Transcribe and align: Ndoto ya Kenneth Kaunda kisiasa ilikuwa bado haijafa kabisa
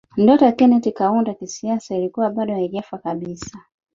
Ndoto 0.17 0.45
ya 0.45 0.51
Kenneth 0.51 0.93
Kaunda 0.93 1.33
kisiasa 1.33 1.95
ilikuwa 1.95 2.29
bado 2.29 2.53
haijafa 2.53 2.97
kabisa 2.97 3.59